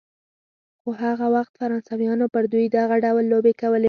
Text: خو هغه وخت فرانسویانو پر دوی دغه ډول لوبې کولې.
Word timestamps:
خو 0.81 0.89
هغه 1.03 1.27
وخت 1.35 1.53
فرانسویانو 1.59 2.25
پر 2.33 2.43
دوی 2.53 2.65
دغه 2.77 2.95
ډول 3.03 3.23
لوبې 3.31 3.53
کولې. 3.61 3.79